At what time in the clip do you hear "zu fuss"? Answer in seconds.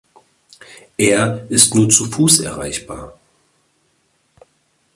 1.91-2.39